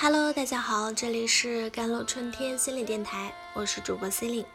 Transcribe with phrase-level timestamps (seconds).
[0.00, 4.46] Hello，大家好，这里是甘露春天心理电台，我是主播 C 琳。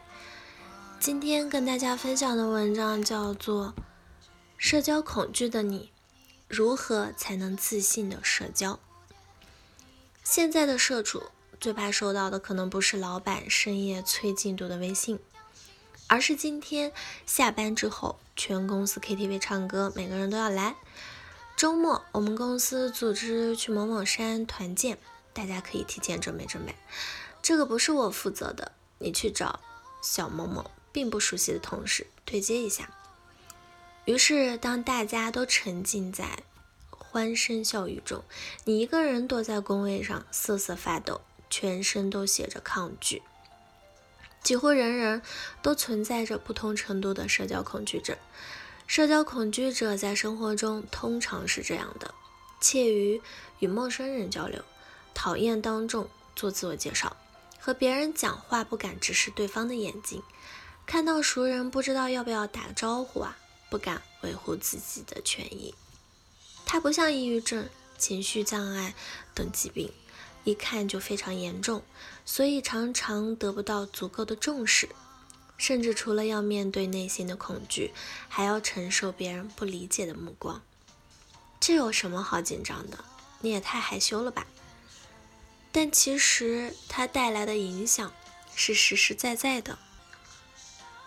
[0.98, 3.74] 今天跟大家分享的文章叫做
[4.56, 5.90] 《社交恐惧的你，
[6.48, 8.72] 如何才能自信的社交》。
[10.22, 11.24] 现在的社畜
[11.60, 15.18] 最怕收到的可能不是老板深夜催进度的微信，
[16.06, 16.90] 而是今天
[17.26, 20.74] 下班之后全公司 KTV 唱歌，每个人都要来。
[21.54, 24.96] 周末我们公司组织去某某山团建。
[25.34, 26.74] 大家可以提前准备准备，
[27.42, 29.60] 这个不是我负责的，你去找
[30.00, 32.88] 小某某，并不熟悉的同事对接一下。
[34.06, 36.44] 于是，当大家都沉浸在
[36.90, 38.22] 欢声笑语中，
[38.64, 41.20] 你一个人躲在工位上瑟瑟发抖，
[41.50, 43.22] 全身都写着抗拒。
[44.42, 45.22] 几乎人人
[45.62, 48.16] 都存在着不同程度的社交恐惧症。
[48.86, 52.14] 社交恐惧者在生活中通常是这样的：
[52.60, 53.22] 怯于
[53.58, 54.62] 与陌生人交流。
[55.14, 57.16] 讨厌当众做自我介绍，
[57.58, 60.22] 和别人讲话不敢直视对方的眼睛，
[60.84, 63.38] 看到熟人不知道要不要打招呼啊，
[63.70, 65.74] 不敢维护自己的权益。
[66.66, 68.94] 它不像抑郁症、情绪障碍
[69.34, 69.92] 等疾病，
[70.42, 71.82] 一看就非常严重，
[72.26, 74.88] 所以常常得不到足够的重视，
[75.56, 77.92] 甚至除了要面对内心的恐惧，
[78.28, 80.60] 还要承受别人不理解的目光。
[81.60, 83.04] 这有什么好紧张的？
[83.40, 84.46] 你也太害羞了吧！
[85.76, 88.12] 但其实它带来的影响
[88.54, 89.76] 是实实在在的。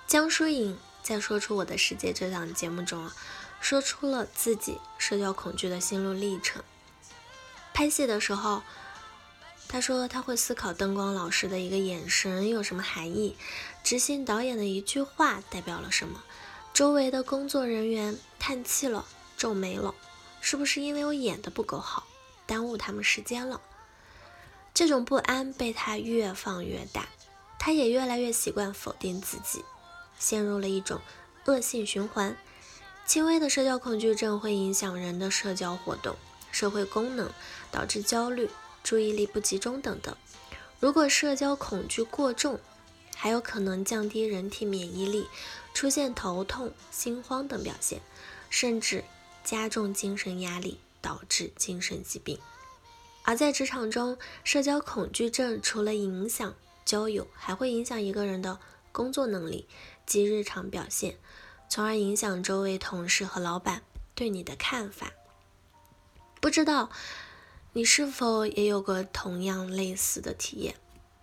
[0.05, 3.15] 江疏影在《说出我的世界》这档节目中啊，
[3.61, 6.61] 说出了自己社交恐惧的心路历程。
[7.73, 8.61] 拍戏的时候，
[9.69, 13.37] 他说他会思考灯光老师的一个眼神有什么含义，
[13.85, 16.21] 执行导演的一句话代表了什么，
[16.73, 19.05] 周围的工作人员叹气了、
[19.37, 19.95] 皱眉了，
[20.41, 22.05] 是不是因为我演的不够好，
[22.45, 23.61] 耽误他们时间了？
[24.77, 27.09] 这种不安被他越放越大，
[27.57, 29.65] 他也越来越习惯否定自己，
[30.19, 31.01] 陷入了一种
[31.45, 32.37] 恶性循环。
[33.07, 36.15] 轻微的社交恐惧症会影响人的社交活动、
[36.51, 37.31] 社会功能，
[37.71, 38.51] 导致焦虑、
[38.83, 40.15] 注意力不集中等等。
[40.79, 42.59] 如果社交恐惧过重，
[43.15, 45.27] 还有可能降低人体免疫力，
[45.73, 47.99] 出现头痛、心慌等表现，
[48.51, 49.03] 甚至
[49.43, 52.37] 加重精神压力，导致精神疾病。
[53.27, 56.55] 而在职场中，社交恐惧症除了影响
[56.85, 58.57] 交友，还会影响一个人的
[58.93, 59.67] 工作能力
[60.05, 61.17] 及日常表现，
[61.69, 63.83] 从而影响周围同事和老板
[64.15, 65.11] 对你的看法。
[66.39, 66.89] 不知道
[67.73, 70.77] 你是否也有过同样类似的体验？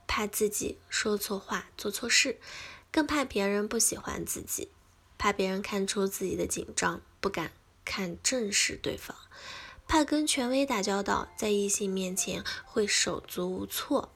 [0.06, 2.38] 怕自己说错话、做错事，
[2.92, 4.68] 更怕别人不喜欢自己，
[5.16, 9.16] 怕别人看出自己的紧张，不敢看正视对方。
[9.86, 14.10] 怕跟权威打交道，在异性面前会手足无措，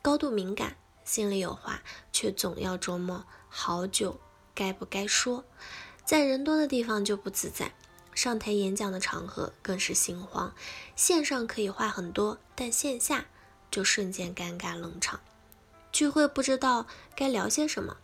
[0.00, 1.82] 高度敏感，心里有话
[2.12, 4.18] 却总要琢磨好久
[4.54, 5.44] 该不该说，
[6.04, 7.72] 在人多的地方就不自在，
[8.14, 10.54] 上台演讲的场合更是心慌，
[10.96, 13.26] 线上可以话很多，但线下
[13.70, 15.20] 就瞬间尴尬冷场，
[15.92, 17.96] 聚会不知道该聊些什么，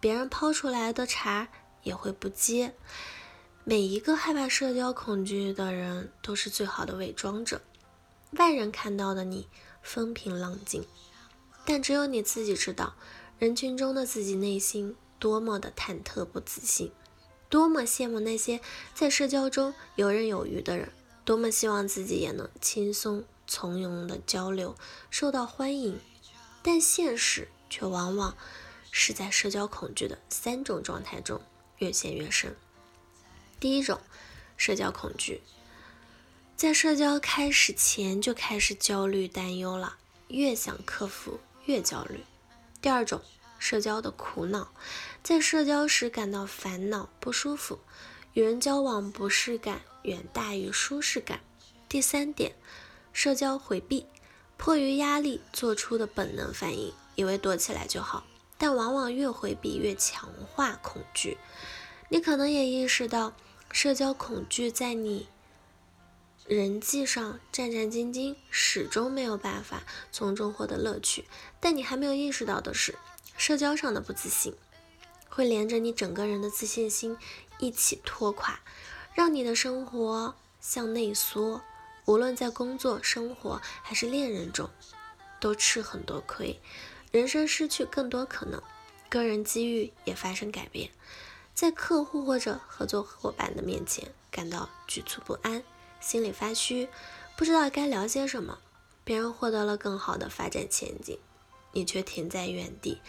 [0.00, 1.48] 别人抛出来的茬
[1.82, 2.74] 也会不接。
[3.64, 7.60] 每一个害怕社交恐惧的人都是最好的伪装者。
[8.32, 9.46] 外人看到的你
[9.82, 10.84] 风平浪静，
[11.64, 12.94] 但只有你自己知道，
[13.38, 16.90] 人群中的自己内心多么的忐忑不自信，
[17.48, 18.60] 多么羡慕那些
[18.94, 20.90] 在社交中游刃有余的人，
[21.24, 24.74] 多么希望自己也能轻松从容的交流，
[25.08, 26.00] 受到欢迎。
[26.64, 28.36] 但现实却往往
[28.90, 31.40] 是在社交恐惧的三种状态中
[31.78, 32.56] 越陷越深。
[33.62, 34.00] 第一种，
[34.56, 35.40] 社交恐惧，
[36.56, 42.24] 在社交开始前就开始焦虑担忧了，越想克服越焦虑。
[42.80, 43.22] 第二种，
[43.60, 44.72] 社交的苦恼，
[45.22, 47.78] 在社交时感到烦恼不舒服，
[48.32, 51.38] 与人交往不适感远大于舒适感。
[51.88, 52.56] 第三点，
[53.12, 54.06] 社交回避，
[54.56, 58.26] 迫于压力做出的本能反应，以为躲起来就好，
[58.58, 61.38] 但往往越回避越强化恐惧。
[62.08, 63.32] 你可能也意识到。
[63.72, 65.28] 社交恐惧在你
[66.46, 71.24] 人际上战战兢兢，始终没有办法从中获得乐趣。
[71.58, 72.94] 但你还没有意识到的是，
[73.38, 74.54] 社交上的不自信
[75.30, 77.16] 会连着你整个人的自信心
[77.58, 78.60] 一起拖垮，
[79.14, 81.62] 让你的生活向内缩。
[82.04, 84.68] 无论在工作、生活还是恋人中，
[85.40, 86.60] 都吃很多亏，
[87.10, 88.62] 人生失去更多可能，
[89.08, 90.90] 个人机遇也发生改变。
[91.54, 95.62] 在客户或者合作伙伴的面前感到局促不安，
[96.00, 96.88] 心里发虚，
[97.36, 98.58] 不知道该聊些什么，
[99.04, 101.18] 别人获得了更好的发展前景，
[101.72, 103.00] 你却停在原地。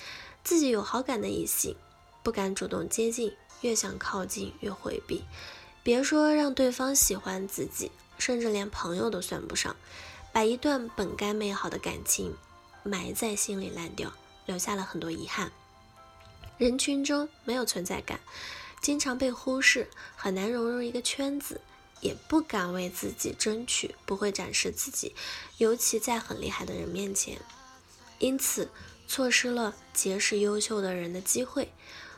[0.44, 1.76] 自己有好感的异性，
[2.22, 5.24] 不敢主动接近，越想靠近越回避。
[5.82, 9.76] 别说让对方喜欢自己，甚至连朋友都算不上，
[10.34, 12.36] 把一段本该美好的感情
[12.84, 14.12] 埋在心里烂掉，
[14.46, 15.52] 留下了很多遗憾。
[16.58, 18.20] 人群中没有存在感，
[18.82, 21.62] 经常被忽视，很难融入一个圈子，
[22.02, 25.16] 也不敢为自己争取，不会展示自己，
[25.58, 27.40] 尤其在很厉害的人面前，
[28.20, 28.70] 因此。
[29.06, 31.72] 错失了结识优秀的人的机会，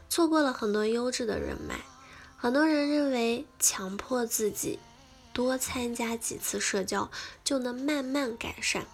[0.07, 1.79] 错过了很多优质的人脉。
[2.37, 4.79] 很多人认为强迫自己
[5.33, 7.09] 多参加几次社交
[7.43, 8.85] 就能慢慢改善，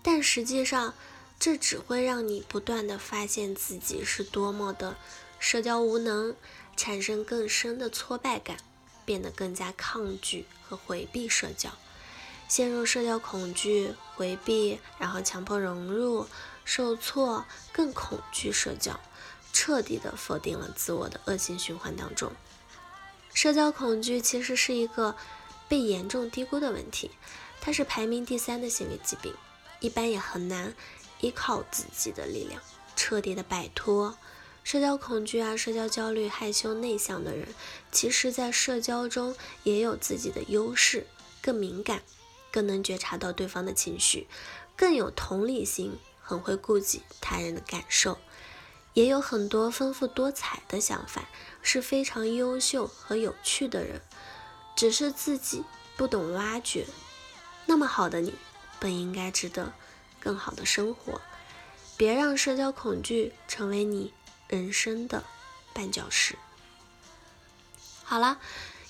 [0.00, 0.94] 但实际上
[1.38, 4.96] 这只会让你不断的发现自己是多么的
[5.38, 6.34] 社交无能，
[6.76, 8.56] 产生更深的挫败感，
[9.04, 11.70] 变得更加抗拒和回避社交，
[12.48, 16.26] 陷入社交恐惧、回避，然后强迫融入。
[16.66, 17.44] 受挫，
[17.74, 18.98] 更恐惧社交，
[19.52, 22.32] 彻底的否定了自我的恶性循环当中。
[23.34, 25.14] 社交恐惧其实是一个
[25.68, 27.10] 被严重低估的问题，
[27.60, 29.34] 它是排名第三的心理疾病，
[29.80, 30.74] 一般也很难
[31.24, 32.60] 依靠自己的力量
[32.94, 34.18] 彻底的摆脱
[34.62, 35.56] 社交恐惧啊。
[35.56, 37.48] 社交焦虑、害羞内向的人，
[37.90, 41.06] 其实在社交中也有自己的优势，
[41.40, 42.02] 更敏感，
[42.52, 44.26] 更能觉察到对方的情绪，
[44.76, 45.98] 更有同理心。
[46.26, 48.16] 很会顾及他人的感受，
[48.94, 51.28] 也有很多丰富多彩的想法，
[51.60, 54.00] 是非常优秀和有趣的人，
[54.74, 55.62] 只是自己
[55.98, 56.86] 不懂挖掘。
[57.66, 58.32] 那么好的你，
[58.80, 59.74] 本应该值得
[60.24, 61.20] 更好的生活。
[61.96, 64.12] 别让社交恐惧成为你
[64.48, 65.22] 人生的
[65.72, 66.36] 绊脚石。
[68.02, 68.40] 好了，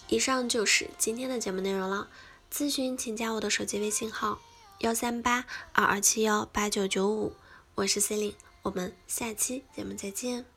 [0.09, 2.09] 以上就是今天的节目内容了。
[2.51, 4.41] 咨询请加我的手机微信号。
[4.79, 7.35] 幺三八二二七幺八九九五，
[7.75, 10.54] 我是 C 琳，我们下期节目再见。